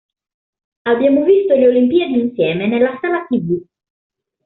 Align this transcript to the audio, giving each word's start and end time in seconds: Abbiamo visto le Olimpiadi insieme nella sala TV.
Abbiamo 0.87 1.23
visto 1.23 1.53
le 1.53 1.67
Olimpiadi 1.67 2.19
insieme 2.19 2.65
nella 2.67 2.97
sala 2.99 3.23
TV. 3.29 3.61